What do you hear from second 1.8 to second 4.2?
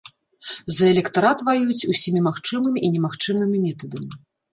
усімі магчымымі і немагчымымі метадамі.